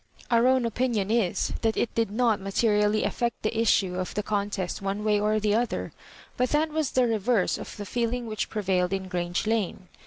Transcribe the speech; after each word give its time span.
Our 0.31 0.47
own 0.47 0.63
opmion 0.65 1.11
is, 1.11 1.53
that 1.61 1.77
it 1.77 1.93
did 1.93 2.09
not 2.09 2.41
materially 2.41 3.03
affect 3.03 3.43
the 3.43 3.55
issue 3.55 3.99
of 3.99 4.15
the 4.15 4.23
contest 4.23 4.81
one 4.81 5.03
way 5.03 5.19
or 5.19 5.39
the 5.39 5.53
other; 5.53 5.91
but 6.37 6.49
that 6.49 6.69
was 6.69 6.93
the 6.93 7.05
reverse 7.07 7.59
of 7.59 7.77
the 7.77 7.85
feeling 7.85 8.25
which 8.25 8.49
prevailed 8.49 8.93
in 8.93 9.07
Grange 9.07 9.45
Lane. 9.45 9.89